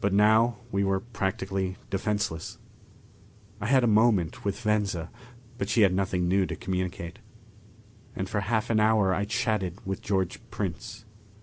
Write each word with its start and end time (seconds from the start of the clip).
But 0.00 0.14
now 0.14 0.56
we 0.72 0.84
were 0.84 1.00
practically 1.00 1.76
defenseless. 1.90 2.56
I 3.60 3.66
had 3.66 3.84
a 3.84 3.86
moment 3.86 4.42
with 4.42 4.58
Venza, 4.58 5.10
but 5.58 5.68
she 5.68 5.82
had 5.82 5.92
nothing 5.92 6.26
new 6.26 6.46
to 6.46 6.56
communicate. 6.56 7.18
And 8.16 8.26
for 8.26 8.40
half 8.40 8.70
an 8.70 8.80
hour 8.80 9.12
I 9.12 9.26
chatted 9.26 9.84
with 9.84 10.00
George 10.00 10.40
Prince. 10.50 11.04